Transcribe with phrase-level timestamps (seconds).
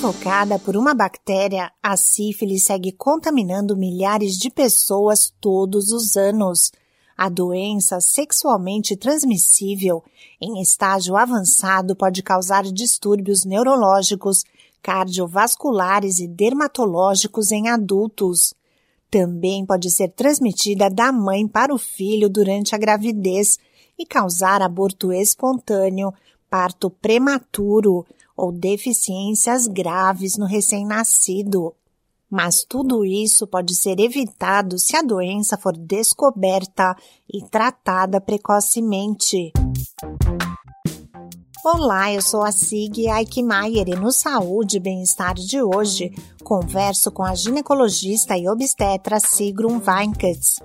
[0.00, 6.70] Provocada por uma bactéria, a sífilis segue contaminando milhares de pessoas todos os anos.
[7.16, 10.04] A doença sexualmente transmissível,
[10.40, 14.44] em estágio avançado, pode causar distúrbios neurológicos,
[14.80, 18.54] cardiovasculares e dermatológicos em adultos.
[19.10, 23.58] Também pode ser transmitida da mãe para o filho durante a gravidez
[23.98, 26.14] e causar aborto espontâneo,
[26.48, 28.06] parto prematuro
[28.38, 31.74] ou deficiências graves no recém-nascido.
[32.30, 36.96] Mas tudo isso pode ser evitado se a doença for descoberta
[37.28, 39.52] e tratada precocemente.
[41.64, 46.12] Olá, eu sou a Sig Aikmaier e no Saúde e Bem-Estar de hoje
[46.44, 50.60] converso com a ginecologista e obstetra Sigrun Weinkatz.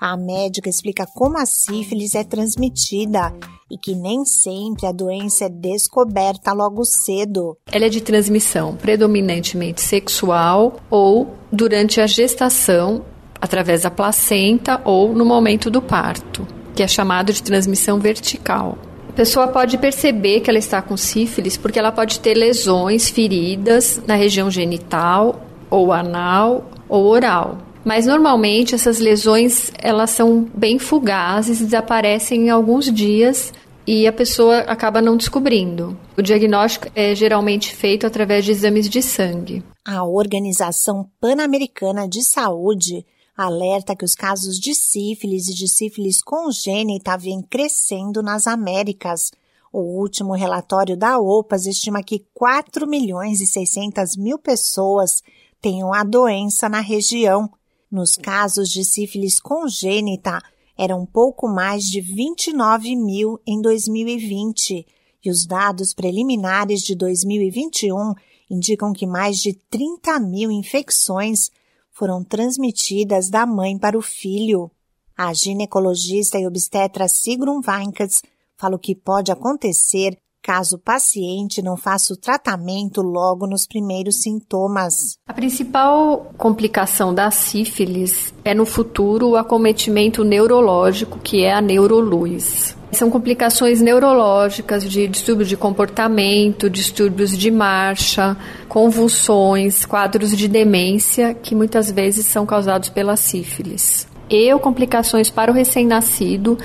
[0.00, 3.34] A médica explica como a sífilis é transmitida
[3.68, 7.56] e que nem sempre a doença é descoberta logo cedo.
[7.66, 13.04] Ela é de transmissão predominantemente sexual ou durante a gestação,
[13.40, 18.78] através da placenta ou no momento do parto, que é chamado de transmissão vertical.
[19.08, 24.00] A pessoa pode perceber que ela está com sífilis porque ela pode ter lesões, feridas
[24.06, 27.67] na região genital ou anal ou oral.
[27.88, 33.50] Mas normalmente essas lesões elas são bem fugazes, desaparecem em alguns dias
[33.86, 35.98] e a pessoa acaba não descobrindo.
[36.14, 39.64] O diagnóstico é geralmente feito através de exames de sangue.
[39.86, 47.16] A Organização Pan-Americana de Saúde alerta que os casos de sífilis e de sífilis congênita
[47.16, 49.30] vêm crescendo nas Américas.
[49.72, 55.22] O último relatório da OPAS estima que 4 milhões e 600 mil pessoas
[55.62, 57.50] tenham a doença na região.
[57.90, 60.38] Nos casos de sífilis congênita,
[60.76, 64.86] eram pouco mais de 29 mil em 2020
[65.24, 68.14] e os dados preliminares de 2021
[68.50, 71.50] indicam que mais de 30 mil infecções
[71.90, 74.70] foram transmitidas da mãe para o filho.
[75.16, 78.22] A ginecologista e obstetra Sigrun Weinkatz
[78.56, 80.16] fala o que pode acontecer
[80.48, 85.18] caso o paciente não faça o tratamento logo nos primeiros sintomas.
[85.28, 92.74] A principal complicação da sífilis é no futuro o acometimento neurológico, que é a neuroluz.
[92.92, 98.34] São complicações neurológicas de distúrbios de comportamento, distúrbios de marcha,
[98.70, 104.08] convulsões, quadros de demência, que muitas vezes são causados pela sífilis.
[104.30, 106.56] E complicações para o recém-nascido,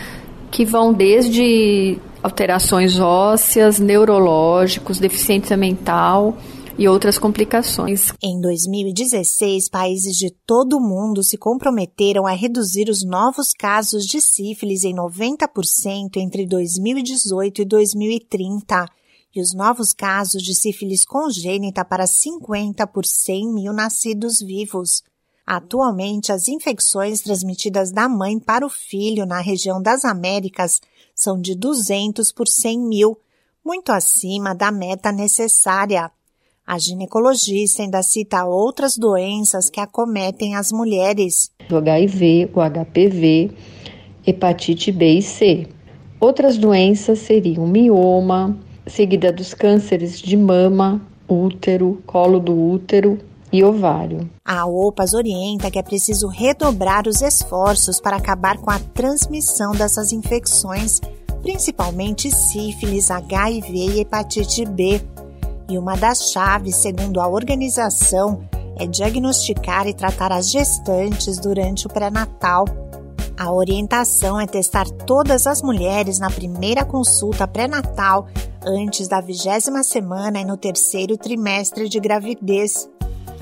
[0.50, 6.38] que vão desde alterações ósseas, neurológicos, deficiência mental
[6.78, 8.14] e outras complicações.
[8.24, 14.22] Em 2016, países de todo o mundo se comprometeram a reduzir os novos casos de
[14.22, 18.86] sífilis em 90% entre 2018 e 2030
[19.36, 25.04] e os novos casos de sífilis congênita para 50 por 100 mil nascidos vivos.
[25.46, 30.80] Atualmente, as infecções transmitidas da mãe para o filho na região das Américas
[31.14, 33.18] são de 200 por 100 mil,
[33.64, 36.10] muito acima da meta necessária.
[36.66, 43.52] A ginecologista ainda cita outras doenças que acometem as mulheres: o HIV, o HPV,
[44.26, 45.68] hepatite B e C.
[46.22, 53.20] Outras doenças seriam mioma, seguida dos cânceres de mama, útero, colo do útero
[53.54, 54.28] e ovário.
[54.44, 60.12] A OPAS orienta que é preciso redobrar os esforços para acabar com a transmissão dessas
[60.12, 61.00] infecções,
[61.44, 65.00] principalmente sífilis, HIV e hepatite B.
[65.70, 68.44] E uma das chaves, segundo a organização,
[68.76, 72.66] é diagnosticar e tratar as gestantes durante o pré-natal.
[73.38, 78.28] A orientação é testar todas as mulheres na primeira consulta pré-natal,
[78.66, 82.90] antes da vigésima semana e no terceiro trimestre de gravidez.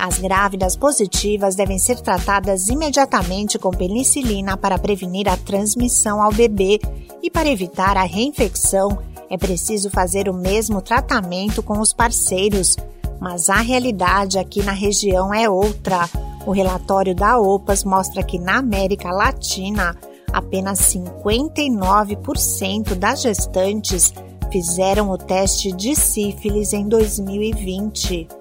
[0.04, 6.80] As grávidas positivas devem ser tratadas imediatamente com penicilina para prevenir a transmissão ao bebê
[7.22, 8.98] e para evitar a reinfecção.
[9.30, 12.78] É preciso fazer o mesmo tratamento com os parceiros,
[13.20, 16.10] mas a realidade aqui na região é outra.
[16.48, 19.96] O relatório da OPAS mostra que na América Latina,
[20.34, 24.12] apenas 59% das gestantes
[24.52, 28.41] fizeram o teste de sífilis em 2020.